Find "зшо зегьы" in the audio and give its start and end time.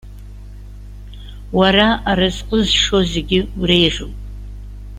2.67-3.39